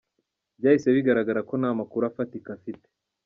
[0.59, 2.87] Byahise bigaragara ko nta makuru afatika afite.